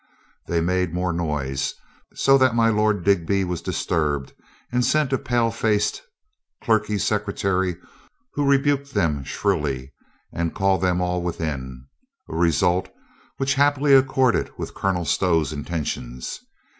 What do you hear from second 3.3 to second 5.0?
was disturbed and